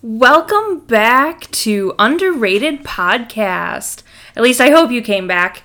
[0.00, 4.02] Welcome back to Underrated Podcast.
[4.34, 5.62] At least I hope you came back.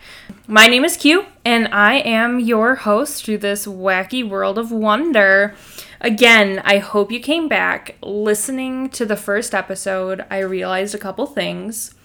[0.54, 5.56] My name is Q, and I am your host through this wacky world of wonder.
[6.00, 7.96] Again, I hope you came back.
[8.04, 11.96] Listening to the first episode, I realized a couple things.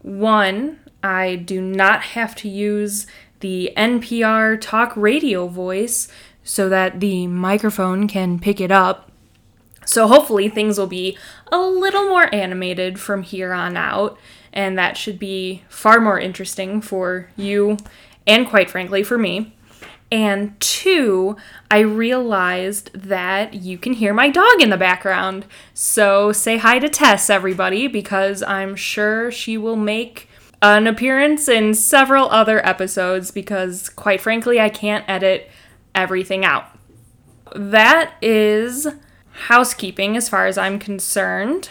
[0.00, 3.06] One, I do not have to use
[3.40, 6.08] the NPR talk radio voice
[6.42, 9.12] so that the microphone can pick it up.
[9.84, 11.18] So hopefully things will be
[11.52, 14.16] a little more animated from here on out,
[14.58, 17.76] and that should be far more interesting for you
[18.26, 19.54] and quite frankly for me.
[20.10, 21.36] And two,
[21.70, 25.46] I realized that you can hear my dog in the background.
[25.74, 30.28] So say hi to Tess, everybody, because I'm sure she will make
[30.60, 35.48] an appearance in several other episodes because, quite frankly, I can't edit
[35.94, 36.64] everything out.
[37.54, 38.88] That is
[39.30, 41.70] housekeeping as far as I'm concerned.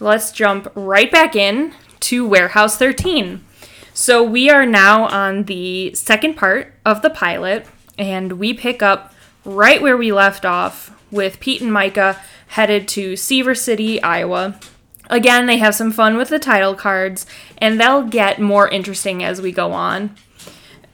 [0.00, 3.44] Let's jump right back in to Warehouse 13.
[3.94, 7.66] So we are now on the second part of the pilot,
[7.98, 13.16] and we pick up right where we left off with Pete and Myka headed to
[13.16, 14.58] Seaver City, Iowa.
[15.08, 17.26] Again, they have some fun with the title cards,
[17.58, 20.14] and they'll get more interesting as we go on.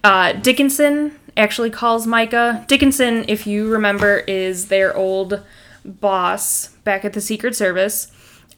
[0.05, 2.67] Uh, Dickinson actually calls Myka.
[2.67, 5.42] Dickinson, if you remember, is their old
[5.84, 8.12] boss back at the Secret Service,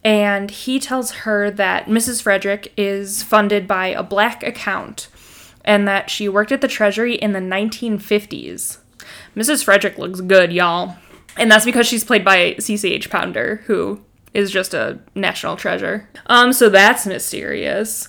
[0.05, 2.23] and he tells her that Mrs.
[2.23, 5.09] Frederic is funded by a black account
[5.65, 8.79] and that she worked at the Treasury in the 1950s.
[9.35, 9.65] Mrs.
[9.65, 10.97] Frederic looks good, y'all.
[11.37, 14.01] And that's because she's played by CCH Pounder, who
[14.35, 16.09] is just a national treasure.
[16.27, 18.09] Um, so that's mysterious.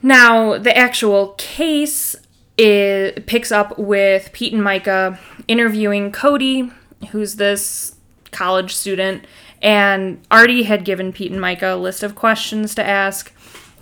[0.00, 2.16] Now, the actual case
[2.58, 5.18] it picks up with Pete and Myka
[5.48, 6.70] interviewing Cody,
[7.10, 7.96] who's this
[8.30, 9.26] college student,
[9.62, 13.32] and Artie had given Pete and Myka a list of questions to ask,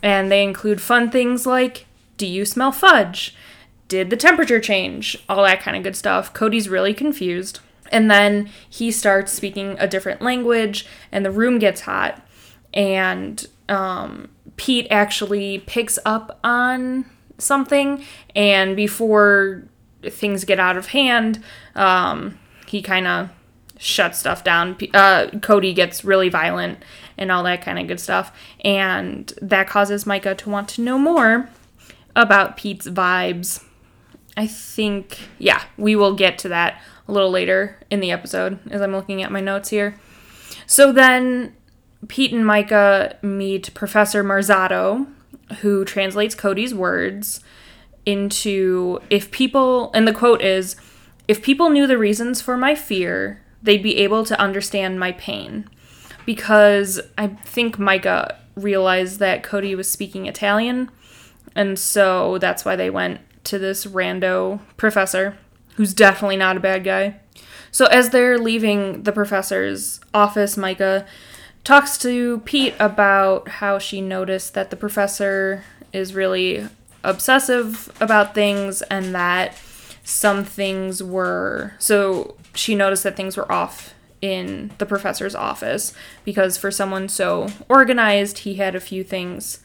[0.03, 1.87] and they include fun things like
[2.19, 3.35] Do you smell fudge?
[3.89, 5.17] Did the temperature change?
[5.29, 6.33] All that kind of good stuff.
[6.33, 7.61] Cody's really confused.
[7.91, 12.25] And then he starts speaking a different language, and the room gets hot.
[12.73, 17.07] And um, Pete actually picks up on
[17.39, 18.05] something,
[18.37, 19.65] and before
[20.03, 21.43] things get out of hand,
[21.75, 23.31] um, he kind of
[23.81, 24.77] shut stuff down.
[24.93, 26.85] Uh, Cody gets really violent
[27.17, 28.31] and all that kind of good stuff.
[28.63, 31.49] And that causes Myka to want to know more
[32.15, 33.65] about Pete's vibes.
[34.37, 38.83] I think, yeah, we will get to that a little later in the episode as
[38.83, 39.99] I'm looking at my notes here.
[40.67, 41.57] So then
[42.07, 45.07] Pete and Myka meet Professor Marzato,
[45.61, 47.41] who translates Cody's words
[48.05, 50.77] into if people, and the quote is,
[51.29, 55.69] if people knew the reasons for my fear, they'd be able to understand my pain.
[56.26, 60.91] Because I think Myka realized that Cody was speaking Italian,
[61.54, 65.37] and so that's why they went to this rando professor,
[65.76, 67.16] who's definitely not a bad guy.
[67.72, 71.06] So as they're leaving the professor's office, Myka
[71.65, 76.69] talks to Pete about how she noticed that the professor is really
[77.03, 79.54] obsessive about things and that
[80.03, 85.94] some things were so she noticed that things were off in the professor's office
[86.25, 89.60] because for someone so organized, he had a few things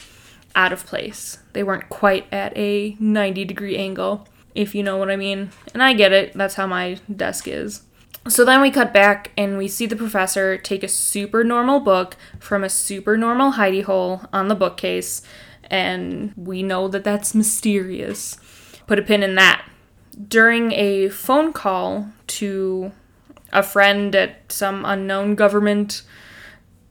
[0.55, 1.39] out of place.
[1.53, 5.51] They weren't quite at a 90 degree angle, if you know what I mean.
[5.73, 7.81] And I get it, that's how my desk is.
[8.27, 12.15] So then we cut back and we see the professor take a super normal book
[12.39, 15.21] from a super normal hidey hole on the bookcase,
[15.65, 18.37] and we know that that's mysterious.
[18.87, 19.67] Put a pin in that
[20.27, 22.91] during a phone call to
[23.51, 26.03] a friend at some unknown government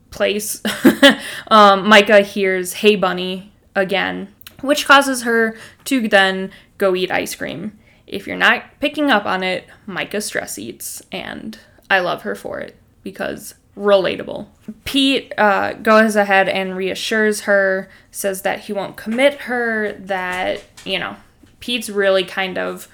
[0.09, 0.61] place,
[1.47, 7.77] um, Myka hears Hey Bunny again, which causes her to then go eat ice cream.
[8.07, 11.57] If you're not picking up on it, Myka stress eats, and
[11.89, 14.47] I love her for it because relatable.
[14.85, 20.97] Pete uh, goes ahead and reassures her, says that he won't commit her, that, you
[20.97, 21.17] know,
[21.59, 22.87] Pete's really kind of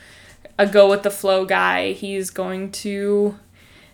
[0.57, 1.93] a go with the flow guy.
[1.93, 3.37] He's going to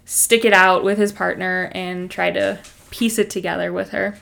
[0.06, 2.60] stick it out with his partner and try to
[2.92, 4.18] piece it together with her.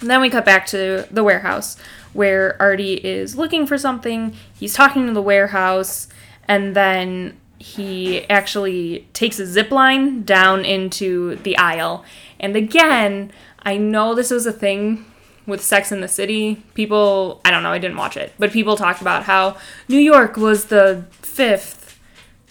[0.00, 1.76] And then we cut back to the warehouse
[2.12, 4.34] where Artie is looking for something.
[4.54, 6.08] He's talking to the warehouse,
[6.46, 12.04] and then he actually takes a zip line down into the aisle.
[12.38, 15.04] And again, I know this was a thing
[15.48, 16.62] with Sex in the City.
[16.74, 19.56] People, I don't know, I didn't watch it, but people talked about how
[19.88, 21.98] New York was the fifth,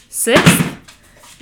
[0.10, 0.78] sixth.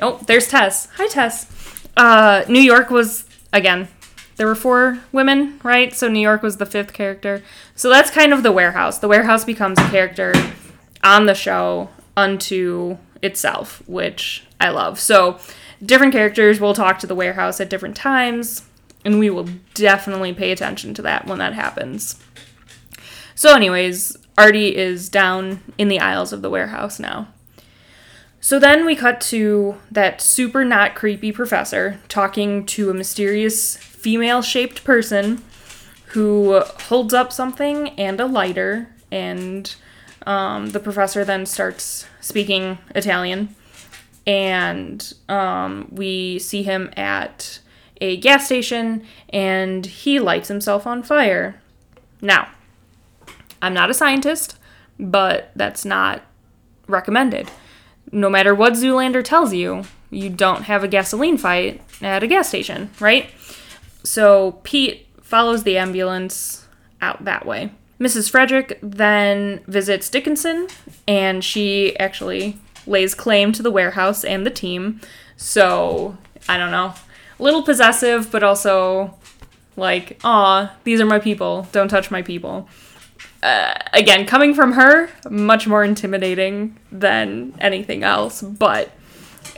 [0.02, 0.90] Oh, there's Tess.
[0.98, 1.88] Hi, Tess.
[1.98, 3.88] Uh, New York was again.
[4.36, 5.94] There were four women, right?
[5.96, 7.42] So New York was the fifth character.
[7.74, 9.00] So that's kind of the warehouse.
[9.00, 10.34] The warehouse becomes a character
[11.02, 15.00] on the show unto itself, which I love.
[15.00, 15.40] So
[15.82, 18.64] different characters will talk to the warehouse at different times,
[19.06, 22.20] and we will definitely pay attention to that when that happens.
[23.36, 27.30] So, anyways, Artie is down in the aisles of the warehouse now.
[28.46, 34.44] So then we cut to that super not creepy professor talking to a mysterious female
[34.44, 35.42] shaped person
[36.10, 39.76] who holds up something and a lighter, and
[40.28, 43.56] um, the professor then starts speaking Italian.
[44.28, 47.60] And um, we see him at
[48.02, 51.62] a gas station and he lights himself on fire.
[52.22, 52.50] Now,
[53.62, 54.58] I'm not a scientist,
[55.00, 56.24] but that's not
[56.88, 57.50] recommended
[58.12, 62.48] no matter what Zoolander tells you, you don't have a gasoline fight at a gas
[62.48, 63.30] station, right?
[64.04, 66.68] So Pete follows the ambulance
[67.02, 67.72] out that way.
[68.00, 68.30] Mrs.
[68.30, 70.68] Frederic then visits Dickinson,
[71.08, 75.02] and she actually lays claim to the warehouse and the team.
[75.38, 76.94] So, I don't know.
[77.38, 79.16] Little possessive, but also
[79.76, 81.68] like, aw, these are my people.
[81.72, 82.68] Don't touch my people
[83.46, 88.42] uh, again, coming from her, much more intimidating than anything else.
[88.42, 88.92] But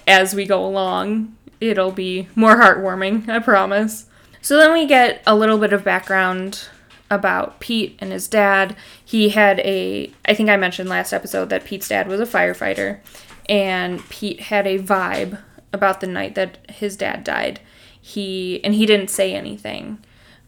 [0.05, 4.05] as we go along, it'll be more heartwarming, I promise.
[4.41, 6.67] So then we get a little bit of background
[7.09, 8.75] about Pete and his dad.
[9.03, 12.99] He had a, I think I mentioned last episode that Pete's dad was a firefighter,
[13.47, 15.39] and Pete had a vibe
[15.77, 17.59] about the night that his dad died.
[18.01, 19.99] He, and he didn't say anything.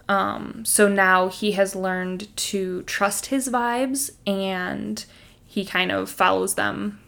[0.10, 5.06] Um, so now he has learned to trust his vibes and
[5.46, 7.00] he kind of follows them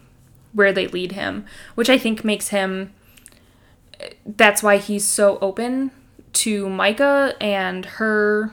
[0.52, 2.92] where they lead him, which I think makes him.
[4.24, 5.90] That's why he's so open
[6.34, 8.52] to Myka and her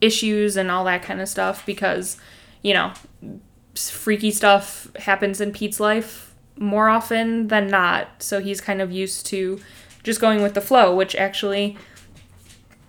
[0.00, 2.16] issues and all that kind of stuff because,
[2.62, 2.92] you know,
[3.74, 6.25] freaky stuff happens in Pete's life
[6.58, 8.22] more often than not.
[8.22, 9.60] So he's kind of used to
[10.02, 11.76] just going with the flow, which actually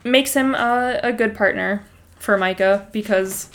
[0.04, 1.84] makes him a, a good partner
[2.16, 3.50] for Myka because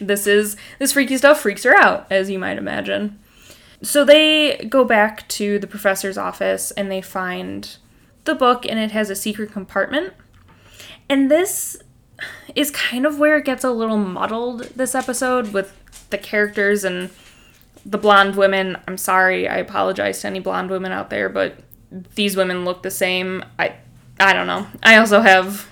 [0.00, 3.18] this is this freaky stuff freaks her out, as you might imagine.
[3.82, 7.76] So they go back to the professor's office and they find
[8.24, 10.14] the book and it has a secret compartment.
[11.08, 11.76] And this
[12.54, 15.76] is kind of where it gets a little muddled this episode with
[16.10, 17.10] the characters and
[17.84, 18.76] the blonde women.
[18.86, 21.58] I'm sorry, I apologize to any blonde women out there, but
[22.14, 23.44] these women look the same.
[23.58, 23.74] I
[24.20, 24.66] I don't know.
[24.82, 25.68] I also have,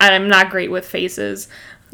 [0.00, 1.48] I'm not great with faces.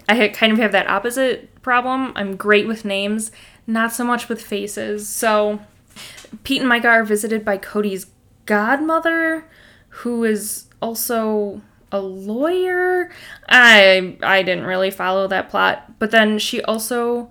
[0.09, 2.13] I kind of have that opposite problem.
[2.17, 3.31] I'm great with names,
[3.67, 5.09] not so much with faces.
[5.09, 5.61] So,
[6.45, 8.07] Pete and Myka are visited by Cody's
[8.47, 9.45] godmother,
[9.89, 11.61] who is also
[11.93, 13.11] a lawyer.
[13.49, 17.31] I I didn't really follow that plot, but then she also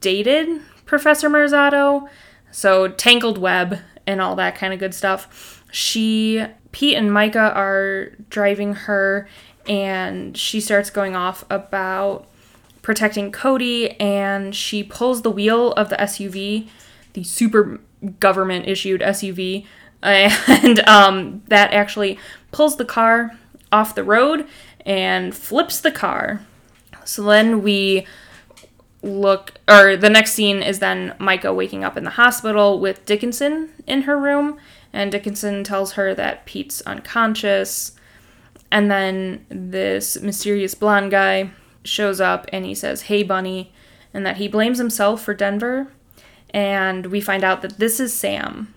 [0.00, 0.60] dated
[0.92, 2.06] Professor Merzato,
[2.50, 5.64] so tangled web and all that kind of good stuff.
[5.72, 9.26] She Pete and Myka are driving her,
[9.66, 12.28] and she starts going off about
[12.82, 16.68] protecting Cody, and she pulls the wheel of the SUV,
[17.14, 17.80] the super
[18.20, 19.64] government issued SUV,
[20.02, 22.18] and um, that actually
[22.50, 23.30] pulls the car
[23.72, 24.46] off the road
[24.84, 26.42] and flips the car.
[27.06, 28.06] So then we
[29.02, 33.70] look, or the next scene is then Myka waking up in the hospital with Dickinson
[33.86, 34.58] in her room,
[34.92, 37.92] and Dickinson tells her that Pete's unconscious.
[38.70, 41.50] And then this mysterious blonde guy
[41.84, 43.72] shows up and he says, Hey, Bunny,
[44.14, 45.92] and that he blames himself for Denver.
[46.50, 48.74] And we find out that this is Sam.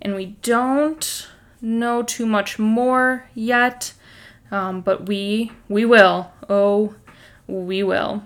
[0.00, 1.28] And we don't
[1.60, 3.92] know too much more yet,
[4.50, 6.32] um, but we we will.
[6.48, 6.94] Oh,
[7.46, 8.22] we will.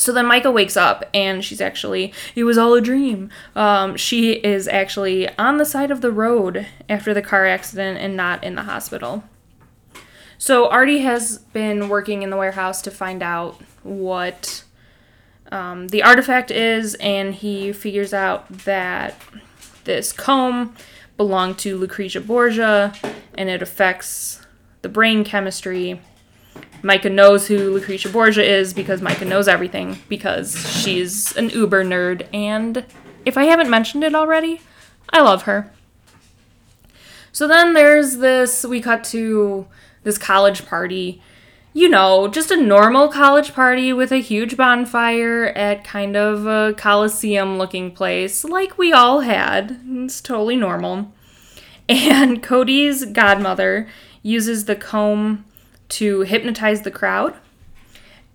[0.00, 3.28] So then Myka wakes up and she's actually, it was all a dream.
[3.54, 8.16] Um, she is actually on the side of the road after the car accident and
[8.16, 9.24] not in the hospital.
[10.38, 14.64] So Artie has been working in the warehouse to find out what
[15.52, 19.20] um, the artifact is, and he figures out that
[19.84, 20.74] this comb
[21.18, 22.94] belonged to Lucretia Borgia
[23.34, 24.40] and it affects
[24.80, 26.00] the brain chemistry
[26.82, 32.26] Myka knows who Lucretia Borgia is because Myka knows everything because she's an uber nerd.
[32.32, 32.84] And
[33.24, 34.60] if I haven't mentioned it already,
[35.10, 35.72] I love her.
[37.32, 39.66] So then there's this, we cut to
[40.02, 41.22] this college party.
[41.72, 46.74] You know, just a normal college party with a huge bonfire at kind of a
[46.76, 49.80] coliseum looking place, like we all had.
[49.86, 51.12] It's totally normal.
[51.88, 53.88] And Cody's godmother
[54.22, 55.44] uses the comb
[55.90, 57.34] to hypnotize the crowd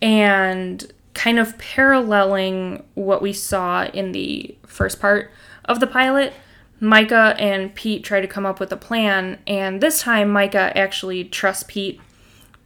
[0.02, 5.32] and kind of paralleling what we saw in the first part
[5.66, 6.34] of the pilot.
[6.82, 11.24] Myka and Pete try to come up with a plan, and this time Myka actually
[11.24, 12.02] trusts Pete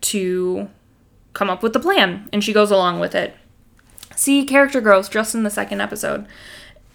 [0.02, 0.68] to
[1.34, 3.36] come up with the plan, and she goes along with it.
[4.16, 6.26] See character growth just in the second episode,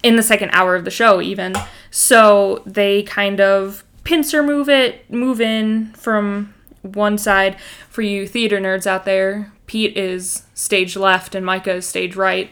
[0.03, 1.55] in the second hour of the show, even.
[1.91, 6.53] So they kind of pincer move it, move in from
[6.85, 7.57] one side.
[7.88, 12.50] For you theater nerds out there, Pete is stage left and Myka is stage right,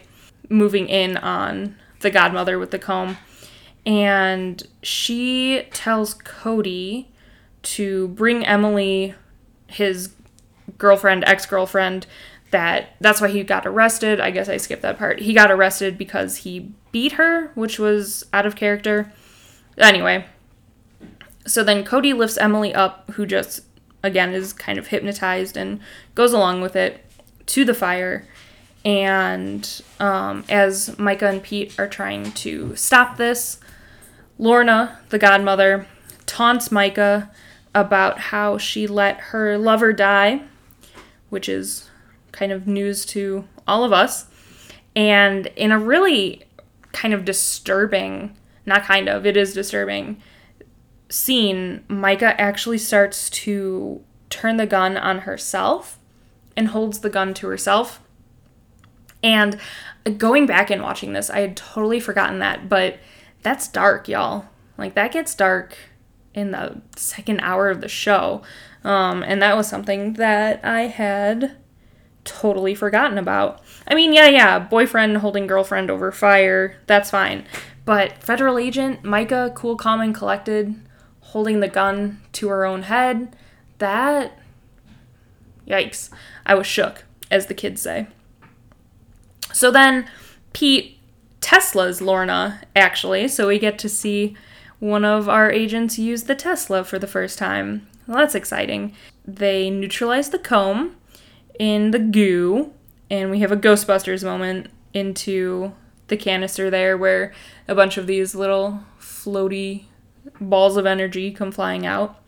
[0.49, 3.17] moving in on the godmother with the comb.
[3.85, 7.11] And she tells Cody
[7.63, 9.15] to bring Emily,
[9.67, 10.13] his
[10.77, 12.07] girlfriend, ex girlfriend,
[12.51, 14.19] that that's why he got arrested.
[14.19, 15.19] I guess I skipped that part.
[15.19, 19.11] He got arrested because he beat her, which was out of character.
[19.77, 20.25] Anyway,
[21.45, 23.61] so then Cody lifts Emily up, who just,
[24.03, 25.79] again, is kind of hypnotized and
[26.13, 27.03] goes along with it
[27.47, 28.27] to the fire.
[28.85, 33.59] And um, as Myka and Pete are trying to stop this,
[34.37, 35.87] Lorna, the godmother,
[36.25, 37.29] taunts Myka
[37.73, 40.41] about how she let her lover die,
[41.29, 41.89] which is
[42.31, 44.25] kind of news to all of us.
[44.95, 46.43] And in a really
[46.91, 50.21] kind of disturbing, not kind of, it is disturbing
[51.13, 54.01] scene, Myka actually starts to
[54.31, 55.99] turn the gun on herself
[56.57, 58.01] and holds the gun to herself.
[59.21, 59.59] And
[60.17, 62.97] going back and watching this, I had totally forgotten that, but
[63.43, 64.45] that's dark, y'all.
[64.75, 65.77] Like, that gets dark
[66.33, 68.41] in the second hour of the show.
[68.83, 71.57] Um, and that was something that I had
[72.23, 73.61] totally forgotten about.
[73.87, 77.45] I mean, yeah, yeah, boyfriend holding girlfriend over fire, that's fine.
[77.85, 80.75] But federal agent, Myka, cool, calm, and collected,
[81.33, 83.35] holding the gun to her own head,
[83.79, 84.37] that.
[85.67, 86.11] Yikes.
[86.45, 88.05] I was shook, as the kids say.
[89.51, 90.07] So then
[90.53, 90.99] Pete
[91.41, 94.37] Tesla's Lorna, actually, so we get to see
[94.77, 97.87] one of our agents use the Tesla for the first time.
[98.05, 98.93] Well, that's exciting.
[99.25, 100.95] They neutralize the comb
[101.57, 102.73] in the goo,
[103.09, 105.73] and we have a Ghostbusters moment into
[106.09, 107.33] the canister there where
[107.67, 109.85] a bunch of these little floaty
[110.49, 112.19] balls of energy come flying out.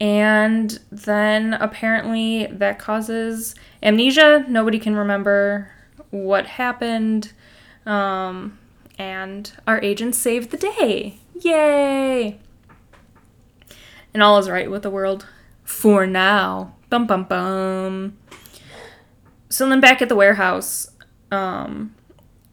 [0.00, 4.44] And then apparently that causes amnesia.
[4.48, 5.70] Nobody can remember
[6.10, 7.32] what happened.
[7.86, 8.58] Um,
[8.98, 11.18] and our agent saved the day.
[11.40, 12.38] Yay!
[14.12, 15.26] And all is right with the world
[15.64, 16.74] for now.
[16.90, 18.16] Bum bum bum.
[19.48, 20.90] So then back at the warehouse,
[21.30, 21.94] um,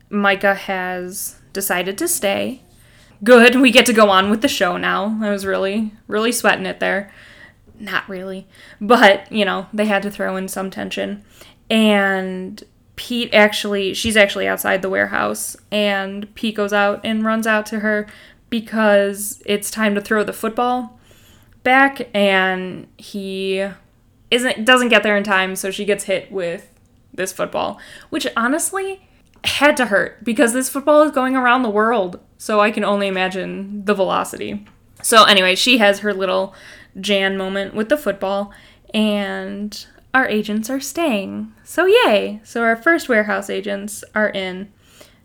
[0.09, 2.63] Myka has decided to stay
[3.23, 3.59] good.
[3.59, 5.17] We get to go on with the show now.
[5.21, 7.11] I was really, really sweating it there.
[7.79, 8.47] Not really.
[8.79, 11.23] But, you know, they had to throw in some tension.
[11.69, 12.63] And
[12.95, 15.57] Pete actually, she's actually outside the warehouse.
[15.71, 18.07] And Pete goes out and runs out to her
[18.49, 20.99] because it's time to throw the football
[21.63, 22.09] back.
[22.13, 23.67] And he
[24.31, 26.73] isn't doesn't get there in time so she gets hit with
[27.13, 27.77] this football
[28.09, 29.07] which honestly
[29.43, 33.05] had to hurt because this football is going around the world so I can only
[33.05, 34.65] imagine the velocity.
[35.03, 36.55] So, anyway, she has her little
[36.99, 38.51] Jan moment with the football,
[38.95, 41.53] and our agents are staying.
[41.63, 42.41] So, yay!
[42.43, 44.73] So, our first warehouse agents are in.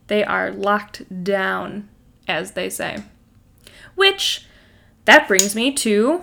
[0.09, 1.89] They are locked down,
[2.29, 2.99] as they say.
[3.95, 4.45] Which,
[5.07, 6.21] that brings me to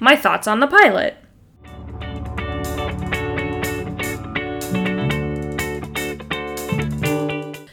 [0.00, 1.18] my thoughts on the pilot.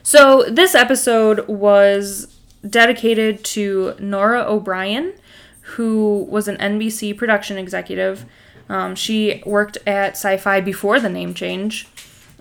[0.04, 2.36] So, this episode was
[2.68, 5.14] dedicated to Nora O'Brien,
[5.62, 8.26] who was an NBC production executive.
[8.68, 11.88] Um, she worked at Sci Fi before the name change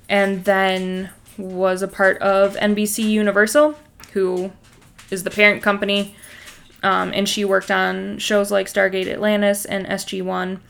[0.08, 3.76] and then was a part of NBC Universal,
[4.12, 4.50] who
[5.10, 6.14] is the parent company.
[6.82, 10.60] Um, and she worked on shows like Stargate Atlantis and SG1.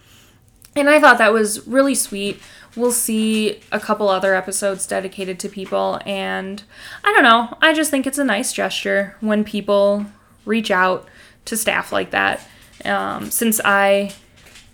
[0.79, 2.41] And I thought that was really sweet
[2.79, 6.01] we'll see a couple other episodes dedicated to people.
[6.07, 6.63] And
[7.05, 10.07] I don't know, I just think it's a nice gesture when people
[10.45, 11.07] reach out
[11.47, 12.47] to staff like that.
[12.85, 14.13] Um, since I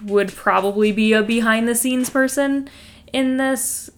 [0.03, 2.69] would probably be a behind the scenes person
[3.13, 3.91] in this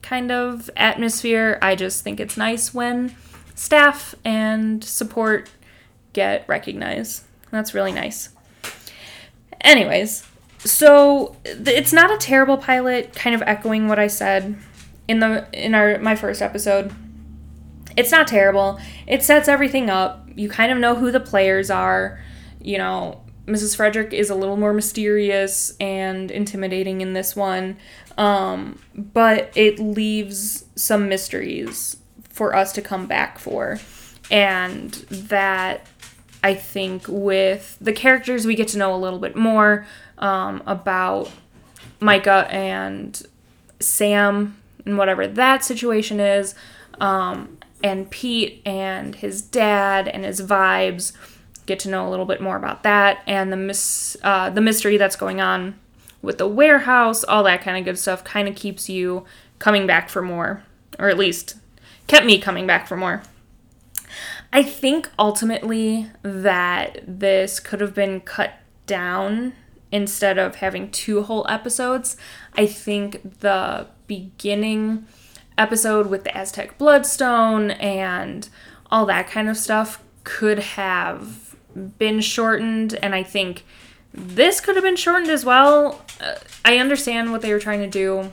[0.00, 1.58] kind of atmosphere.
[1.60, 3.14] I just think it's nice when
[3.54, 5.50] staff and support
[6.14, 7.24] get recognized.
[7.50, 8.30] That's really nice.
[9.60, 10.26] Anyways,
[10.64, 14.56] so it's not a terrible pilot, kind of echoing what I said
[15.08, 16.92] in the in our my first episode.
[17.96, 18.78] It's not terrible.
[19.06, 20.28] It sets everything up.
[20.34, 22.22] You kind of know who the players are.
[22.60, 23.74] You know, Mrs.
[23.74, 27.76] Frederic is a little more mysterious and intimidating in this one,
[28.16, 31.96] um, but it leaves some mysteries
[32.28, 33.80] for us to come back for.
[34.30, 35.86] And that
[36.44, 39.86] I think with the characters, we get to know a little bit more
[40.20, 41.30] um, about
[42.00, 43.20] Myka and
[43.80, 46.54] Sam and whatever that situation is,
[47.00, 51.12] um, and Pete and his dad and his vibes.
[51.66, 54.96] Get to know a little bit more about that and the mis- uh, the mystery
[54.96, 55.78] that's going on
[56.20, 58.24] with the warehouse, all that kind of good stuff.
[58.24, 59.24] Kind of keeps you
[59.58, 60.64] coming back for more,
[60.98, 61.56] or at least
[62.06, 63.22] kept me coming back for more.
[64.52, 68.54] I think ultimately that this could have been cut
[68.86, 69.52] down
[69.92, 72.16] instead of having two whole episodes.
[72.56, 75.06] I think the beginning
[75.58, 78.48] episode with the Aztec Bloodstone and
[78.90, 81.54] all that kind of stuff could have
[81.98, 83.64] been shortened, and I think
[84.12, 86.04] this could have been shortened as well.
[86.20, 88.32] Uh, I understand what they were trying to do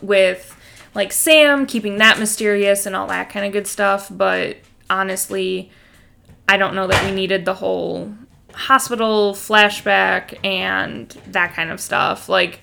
[0.00, 0.56] with
[0.94, 4.58] like Sam keeping that mysterious and all that kind of good stuff, but
[4.90, 5.70] honestly,
[6.48, 8.14] I don't know that we needed the whole
[8.54, 12.28] hospital flashback and that kind of stuff.
[12.28, 12.60] Like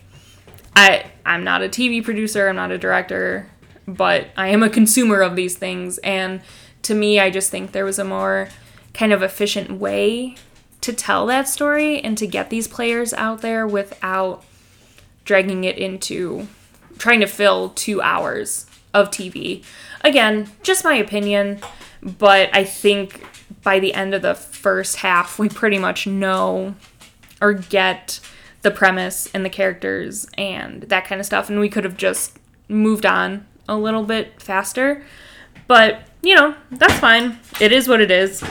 [0.75, 3.47] I I'm not a TV producer, I'm not a director,
[3.87, 6.41] but I am a consumer of these things and
[6.83, 8.49] to me I just think there was a more
[8.93, 10.35] kind of efficient way
[10.81, 14.43] to tell that story and to get these players out there without
[15.25, 16.47] dragging it into
[16.97, 19.63] trying to fill 2 hours of TV.
[20.01, 21.59] Again, just my opinion,
[22.01, 23.23] but I think
[23.63, 26.75] by the end of the first half, we pretty much know
[27.41, 28.19] or get
[28.61, 31.49] the premise and the characters and that kind of stuff.
[31.49, 35.03] And we could have just moved on a little bit faster.
[35.67, 37.39] But, you know, that's fine.
[37.59, 38.43] It is what it is.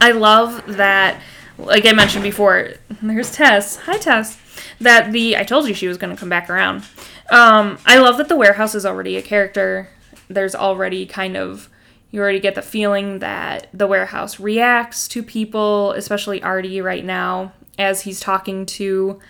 [0.00, 1.20] I love that,
[1.58, 3.76] like I mentioned before, there's Tess.
[3.76, 4.38] Hi, Tess.
[4.80, 6.84] That the, I told you she was going to come back around.
[7.30, 9.88] Um, I love that the warehouse is already a character.
[10.28, 11.68] There's already kind of
[12.10, 17.52] you already get the feeling that the warehouse reacts to people, especially Artie right now,
[17.78, 19.20] as he's talking to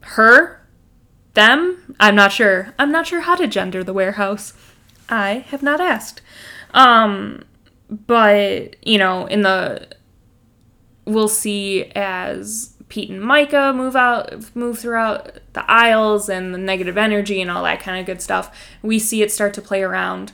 [0.00, 0.66] her,
[1.34, 1.96] them.
[2.00, 2.74] I'm not sure.
[2.78, 4.54] I'm not sure how to gender the warehouse.
[5.08, 6.22] I have not asked.
[6.72, 7.44] Um,
[7.90, 9.88] but, you know, in the.
[11.06, 16.96] We'll see as Pete and Myka move out, move throughout the aisles and the negative
[16.96, 18.56] energy and all that kind of good stuff.
[18.80, 20.32] We see it start to play around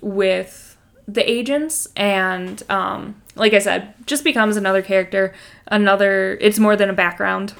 [0.00, 0.76] with
[1.06, 5.34] the agents and um, like i said just becomes another character
[5.66, 7.54] another it's more than a background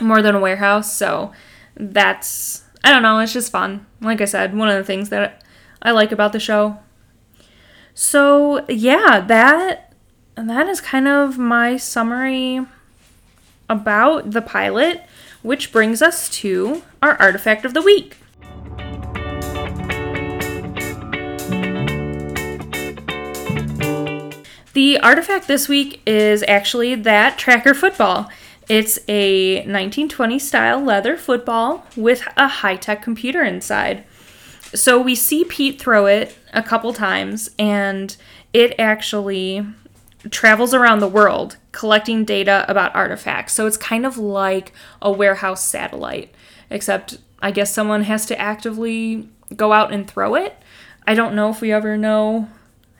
[0.00, 1.32] more than a warehouse so
[1.76, 3.86] that's i don't know it's just fun.
[4.00, 5.42] Like i said one of the things that
[5.80, 6.78] i like about the show.
[7.94, 9.92] So yeah that
[10.34, 12.64] that is kind of my summary
[13.68, 15.02] about the pilot
[15.42, 18.16] which brings us to our artifact of the week
[24.74, 28.30] The artifact this week is actually that tracker football.
[28.70, 34.04] It's a 1920 style leather football with a high tech computer inside.
[34.74, 38.16] So we see Pete throw it a couple times, and
[38.54, 39.66] it actually
[40.30, 43.52] travels around the world collecting data about artifacts.
[43.52, 46.34] So it's kind of like a warehouse satellite,
[46.70, 50.56] except I guess someone has to actively go out and throw it.
[51.06, 52.48] I don't know if we ever know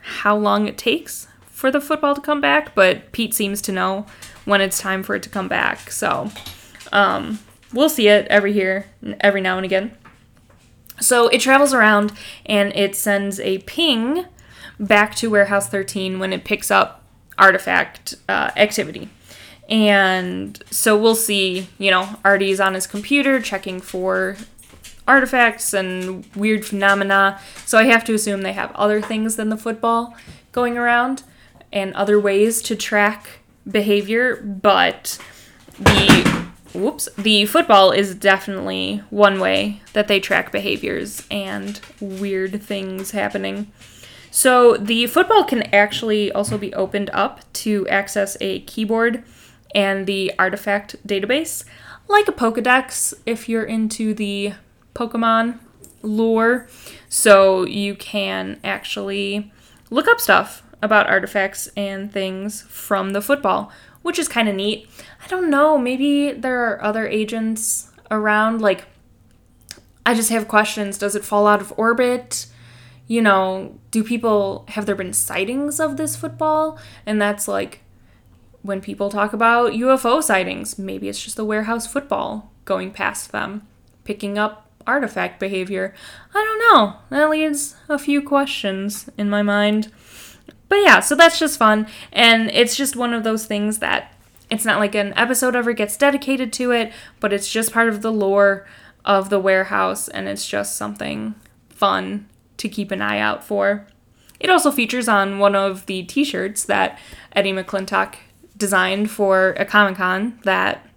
[0.01, 1.27] how long it takes
[1.63, 4.05] for the football to come back, but Pete seems to know
[4.43, 5.91] when it's time for it to come back.
[5.91, 6.29] So
[6.91, 7.39] um,
[7.71, 8.87] we'll see it every here,
[9.21, 9.95] every now and again.
[10.99, 12.11] So it travels around
[12.45, 14.25] and it sends a ping
[14.77, 17.05] back to Warehouse 13 when it picks up
[17.37, 19.07] artifact uh, activity.
[19.69, 24.35] And so we'll see, you know, Artie's on his computer checking for
[25.07, 27.39] artifacts and weird phenomena.
[27.65, 30.13] So I have to assume they have other things than the football
[30.51, 31.23] going around
[31.73, 35.17] and other ways to track behavior, but
[35.77, 43.11] the whoops, the football is definitely one way that they track behaviors and weird things
[43.11, 43.71] happening.
[44.31, 49.23] So the football can actually also be opened up to access a keyboard
[49.75, 51.65] and the artifact database.
[52.07, 54.53] like a Pokedex if you're into the
[54.93, 55.59] Pokemon
[56.01, 56.67] lore.
[57.09, 59.51] So you can actually
[59.89, 64.87] look up stuff about artifacts and things from the football, which is kind of neat.
[65.23, 68.61] I don't know, maybe there are other agents around.
[68.61, 68.85] Like,
[70.05, 70.97] I just have questions.
[70.97, 72.47] Does it fall out of orbit?
[73.07, 76.77] You know, do people, have there been sightings of this football?
[77.05, 77.79] And that's like
[78.61, 83.67] when people talk about UFO sightings, maybe it's just the warehouse football going past them,
[84.03, 85.93] picking up artifact behavior.
[86.33, 86.95] I don't know.
[87.09, 89.91] That leaves a few questions in my mind.
[90.73, 91.85] But yeah, so that's just fun.
[92.11, 94.11] And it's just one of those things that
[94.49, 98.01] it's not like an episode ever gets dedicated to it, but it's just part of
[98.01, 98.65] the lore
[99.05, 101.35] of the warehouse and it's just something
[101.69, 103.85] fun to keep an eye out for.
[104.39, 106.97] It also features on one of the t shirts that
[107.33, 108.15] Eddie McClintock
[108.57, 110.89] designed for a Comic Con that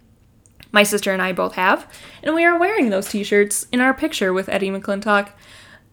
[0.72, 1.86] my sister and I both have,
[2.22, 5.32] and we are wearing those t shirts in our picture with Eddie McClintock.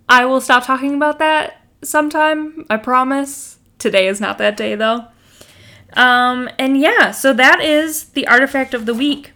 [0.08, 3.60] I will stop talking about that sometime, I promise.
[3.84, 5.08] Today is not that day though.
[5.91, 9.34] Um, and yeah, so that is the artifact of the week.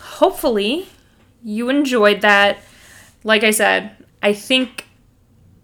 [0.00, 0.88] Hopefully,
[1.44, 2.58] you enjoyed that.
[3.22, 4.88] Like I said, I think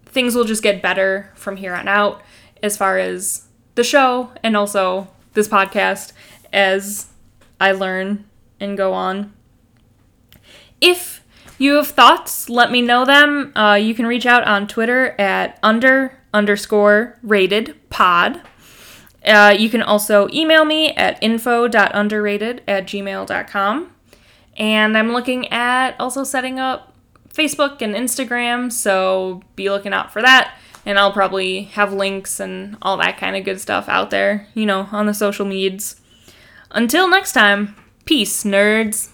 [0.05, 2.21] things will just get better from here on out
[2.63, 6.13] as far as the show and also this podcast
[6.53, 7.07] as
[7.59, 8.23] I learn
[8.61, 9.33] and go on.
[10.79, 11.21] If
[11.57, 13.51] you have thoughts, let me know them.
[13.57, 18.41] Uh, you can reach out on Twitter at under underscore rated pod.
[19.25, 23.91] Uh, you can also email me at info.underrated at gmail.com.
[24.57, 26.93] And I'm looking at also setting up
[27.33, 32.77] Facebook and Instagram, so be looking out for that and I'll probably have links and
[32.81, 35.99] all that kind of good stuff out there, you know, on the social medias.
[36.71, 39.09] Until next time, peace, nerds.